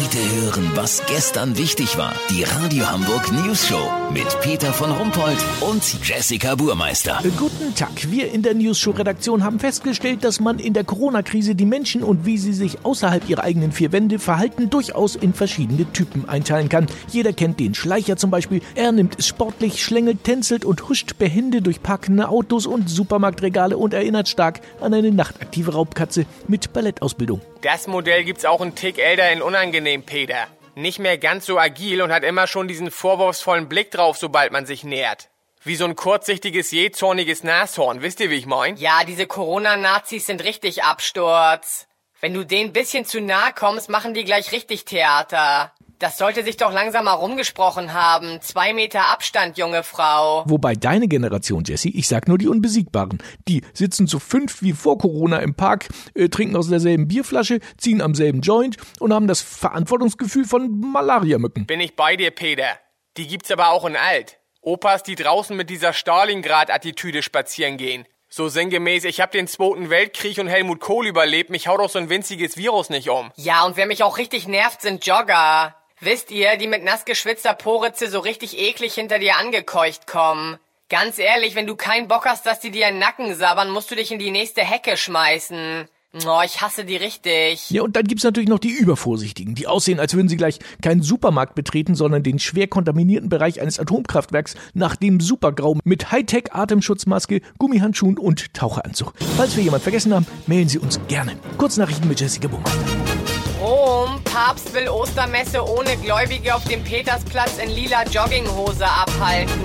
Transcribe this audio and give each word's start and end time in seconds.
Heute 0.00 0.18
hören, 0.40 0.70
was 0.76 1.02
gestern 1.06 1.58
wichtig 1.58 1.98
war. 1.98 2.14
Die 2.30 2.44
Radio 2.44 2.88
Hamburg 2.88 3.32
News 3.32 3.66
Show 3.66 3.90
mit 4.12 4.28
Peter 4.42 4.72
von 4.72 4.92
Rumpold 4.92 5.38
und 5.60 5.82
Jessica 6.06 6.54
Burmeister. 6.54 7.18
Guten 7.36 7.74
Tag. 7.74 8.08
Wir 8.08 8.32
in 8.32 8.42
der 8.42 8.54
News 8.54 8.78
Show 8.78 8.92
Redaktion 8.92 9.42
haben 9.42 9.58
festgestellt, 9.58 10.22
dass 10.22 10.38
man 10.38 10.60
in 10.60 10.72
der 10.72 10.84
Corona-Krise 10.84 11.56
die 11.56 11.64
Menschen 11.64 12.04
und 12.04 12.24
wie 12.26 12.38
sie 12.38 12.52
sich 12.52 12.84
außerhalb 12.84 13.28
ihrer 13.28 13.42
eigenen 13.42 13.72
vier 13.72 13.90
Wände 13.90 14.20
verhalten, 14.20 14.70
durchaus 14.70 15.16
in 15.16 15.34
verschiedene 15.34 15.90
Typen 15.92 16.28
einteilen 16.28 16.68
kann. 16.68 16.86
Jeder 17.10 17.32
kennt 17.32 17.58
den 17.58 17.74
Schleicher 17.74 18.16
zum 18.16 18.30
Beispiel. 18.30 18.60
Er 18.76 18.92
nimmt 18.92 19.18
es 19.18 19.26
sportlich, 19.26 19.82
schlängelt, 19.82 20.22
tänzelt 20.22 20.64
und 20.64 20.88
huscht 20.88 21.18
behende 21.18 21.60
durch 21.60 21.82
parkende 21.82 22.28
Autos 22.28 22.66
und 22.66 22.88
Supermarktregale 22.88 23.76
und 23.76 23.94
erinnert 23.94 24.28
stark 24.28 24.60
an 24.80 24.94
eine 24.94 25.10
nachtaktive 25.10 25.72
Raubkatze 25.72 26.24
mit 26.46 26.72
Ballettausbildung. 26.72 27.40
Das 27.62 27.88
Modell 27.88 28.22
gibt's 28.22 28.44
auch 28.44 28.60
einen 28.60 28.76
Tick 28.76 28.98
älter 28.98 29.32
in 29.32 29.42
unangenehm, 29.42 30.04
Peter. 30.04 30.46
Nicht 30.76 31.00
mehr 31.00 31.18
ganz 31.18 31.44
so 31.44 31.58
agil 31.58 32.02
und 32.02 32.12
hat 32.12 32.22
immer 32.22 32.46
schon 32.46 32.68
diesen 32.68 32.92
vorwurfsvollen 32.92 33.68
Blick 33.68 33.90
drauf, 33.90 34.16
sobald 34.16 34.52
man 34.52 34.64
sich 34.64 34.84
nähert. 34.84 35.28
Wie 35.64 35.74
so 35.74 35.84
ein 35.84 35.96
kurzsichtiges, 35.96 36.70
jähzorniges 36.70 37.42
Nashorn, 37.42 38.00
wisst 38.00 38.20
ihr, 38.20 38.30
wie 38.30 38.36
ich 38.36 38.46
mein? 38.46 38.76
Ja, 38.76 39.02
diese 39.04 39.26
Corona-Nazis 39.26 40.26
sind 40.26 40.44
richtig 40.44 40.84
Absturz. 40.84 41.88
Wenn 42.20 42.32
du 42.32 42.44
denen 42.44 42.72
bisschen 42.72 43.04
zu 43.04 43.20
nahe 43.20 43.52
kommst, 43.54 43.88
machen 43.88 44.14
die 44.14 44.24
gleich 44.24 44.52
richtig 44.52 44.84
Theater. 44.84 45.72
Das 45.98 46.16
sollte 46.16 46.44
sich 46.44 46.56
doch 46.56 46.72
langsam 46.72 47.06
mal 47.06 47.14
rumgesprochen 47.14 47.92
haben. 47.92 48.40
Zwei 48.40 48.72
Meter 48.72 49.06
Abstand, 49.06 49.58
junge 49.58 49.82
Frau. 49.82 50.44
Wobei 50.46 50.74
deine 50.74 51.08
Generation, 51.08 51.64
Jessie, 51.64 51.96
ich 51.96 52.06
sag 52.06 52.28
nur 52.28 52.38
die 52.38 52.46
Unbesiegbaren, 52.46 53.18
die 53.48 53.64
sitzen 53.72 54.06
zu 54.06 54.20
fünf 54.20 54.62
wie 54.62 54.74
vor 54.74 54.98
Corona 54.98 55.38
im 55.38 55.56
Park, 55.56 55.88
äh, 56.14 56.28
trinken 56.28 56.54
aus 56.54 56.68
derselben 56.68 57.08
Bierflasche, 57.08 57.58
ziehen 57.78 58.00
am 58.00 58.14
selben 58.14 58.42
Joint 58.42 58.76
und 59.00 59.12
haben 59.12 59.26
das 59.26 59.40
Verantwortungsgefühl 59.40 60.44
von 60.44 60.78
Malariamücken. 60.78 61.66
Bin 61.66 61.80
ich 61.80 61.96
bei 61.96 62.14
dir, 62.14 62.30
Peter. 62.30 62.78
Die 63.16 63.26
gibt's 63.26 63.50
aber 63.50 63.70
auch 63.70 63.84
in 63.84 63.96
alt. 63.96 64.38
Opas, 64.60 65.02
die 65.02 65.16
draußen 65.16 65.56
mit 65.56 65.68
dieser 65.68 65.92
Stalingrad-Attitüde 65.92 67.22
spazieren 67.22 67.76
gehen. 67.76 68.06
So 68.28 68.48
sinngemäß, 68.48 69.04
ich 69.04 69.20
hab 69.20 69.32
den 69.32 69.48
Zweiten 69.48 69.90
Weltkrieg 69.90 70.38
und 70.38 70.46
Helmut 70.46 70.78
Kohl 70.78 71.08
überlebt, 71.08 71.50
mich 71.50 71.66
haut 71.66 71.80
doch 71.80 71.88
so 71.88 71.98
ein 71.98 72.10
winziges 72.10 72.56
Virus 72.56 72.88
nicht 72.88 73.08
um. 73.08 73.32
Ja, 73.34 73.64
und 73.64 73.76
wer 73.76 73.86
mich 73.86 74.04
auch 74.04 74.18
richtig 74.18 74.46
nervt, 74.46 74.82
sind 74.82 75.04
Jogger. 75.04 75.74
Wisst 76.00 76.30
ihr, 76.30 76.56
die 76.56 76.68
mit 76.68 76.84
nass 76.84 77.04
geschwitzter 77.04 77.54
Poritze 77.54 78.08
so 78.08 78.20
richtig 78.20 78.56
eklig 78.56 78.94
hinter 78.94 79.18
dir 79.18 79.36
angekeucht 79.36 80.06
kommen. 80.06 80.58
Ganz 80.88 81.18
ehrlich, 81.18 81.54
wenn 81.54 81.66
du 81.66 81.74
keinen 81.74 82.08
Bock 82.08 82.24
hast, 82.24 82.46
dass 82.46 82.60
die 82.60 82.70
dir 82.70 82.86
in 82.88 82.94
den 82.94 83.00
Nacken 83.00 83.34
sabbern, 83.34 83.70
musst 83.70 83.90
du 83.90 83.96
dich 83.96 84.12
in 84.12 84.18
die 84.18 84.30
nächste 84.30 84.62
Hecke 84.62 84.96
schmeißen. 84.96 85.88
Oh, 86.26 86.40
ich 86.42 86.62
hasse 86.62 86.84
die 86.86 86.96
richtig. 86.96 87.68
Ja, 87.70 87.82
und 87.82 87.94
dann 87.94 88.04
gibt's 88.04 88.24
natürlich 88.24 88.48
noch 88.48 88.60
die 88.60 88.70
Übervorsichtigen, 88.70 89.54
die 89.54 89.66
aussehen, 89.66 90.00
als 90.00 90.14
würden 90.14 90.28
sie 90.28 90.38
gleich 90.38 90.58
keinen 90.80 91.02
Supermarkt 91.02 91.54
betreten, 91.54 91.94
sondern 91.94 92.22
den 92.22 92.38
schwer 92.38 92.66
kontaminierten 92.66 93.28
Bereich 93.28 93.60
eines 93.60 93.78
Atomkraftwerks 93.78 94.54
nach 94.72 94.96
dem 94.96 95.20
Supergrau 95.20 95.76
mit 95.84 96.10
Hightech-Atemschutzmaske, 96.10 97.42
Gummihandschuhen 97.58 98.16
und 98.16 98.54
Taucheranzug. 98.54 99.12
Falls 99.36 99.56
wir 99.56 99.64
jemand 99.64 99.82
vergessen 99.82 100.14
haben, 100.14 100.26
melden 100.46 100.70
Sie 100.70 100.78
uns 100.78 100.98
gerne. 101.08 101.36
Kurznachrichten 101.58 102.08
mit 102.08 102.20
Jessica 102.20 102.48
Bummeister. 102.48 103.07
Rom, 103.68 104.22
Papst 104.24 104.72
will 104.72 104.88
Ostermesse 104.88 105.62
ohne 105.62 105.94
Gläubige 105.98 106.54
auf 106.54 106.64
dem 106.64 106.82
Petersplatz 106.82 107.58
in 107.58 107.68
lila 107.68 108.02
Jogginghose 108.04 108.86
abhalten. 108.86 109.60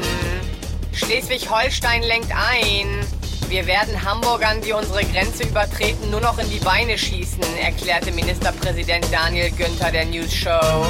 Schleswig-Holstein 0.92 2.04
lenkt 2.04 2.32
ein. 2.32 3.00
Wir 3.48 3.66
werden 3.66 4.04
Hamburgern, 4.04 4.60
die 4.60 4.74
unsere 4.74 5.06
Grenze 5.06 5.44
übertreten, 5.44 6.12
nur 6.12 6.20
noch 6.20 6.38
in 6.38 6.50
die 6.50 6.60
Beine 6.60 6.98
schießen, 6.98 7.42
erklärte 7.62 8.12
Ministerpräsident 8.12 9.08
Daniel 9.10 9.52
Günther 9.52 9.92
der 9.92 10.04
News 10.04 10.34
Show. 10.34 10.86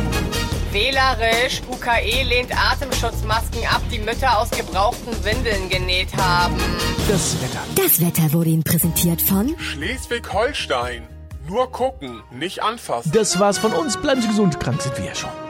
Wählerisch, 0.72 1.62
UKE 1.70 2.24
lehnt 2.24 2.50
Atemschutzmasken 2.52 3.64
ab, 3.68 3.84
die 3.92 4.00
Mütter 4.00 4.40
aus 4.40 4.50
gebrauchten 4.50 5.24
Windeln 5.24 5.70
genäht 5.70 6.10
haben. 6.18 6.58
Das 7.08 7.36
Wetter. 7.44 7.62
Das 7.76 8.02
Wetter 8.02 8.34
wurde 8.34 8.50
Ihnen 8.50 8.64
präsentiert 8.64 9.22
von 9.22 9.56
Schleswig-Holstein. 9.60 11.13
Nur 11.48 11.72
gucken, 11.72 12.24
nicht 12.32 12.64
anfassen. 12.64 13.12
Das 13.14 13.40
war's 13.40 13.58
von 13.58 13.74
uns. 13.74 13.98
Bleiben 13.98 14.22
Sie 14.22 14.28
gesund, 14.28 14.60
krank 14.60 14.82
sind 14.82 14.98
wir 14.98 15.06
ja 15.06 15.16
schon. 15.16 15.43